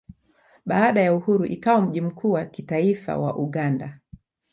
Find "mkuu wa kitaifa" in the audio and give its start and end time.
2.01-3.17